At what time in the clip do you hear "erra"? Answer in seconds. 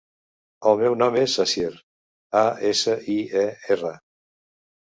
3.77-3.93